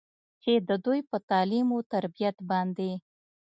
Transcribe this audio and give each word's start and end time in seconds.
چې 0.43 0.53
د 0.67 0.69
دوي 0.85 1.01
پۀ 1.09 1.17
تعليم 1.29 1.67
وتربيت 1.77 2.37
باندې 2.49 2.91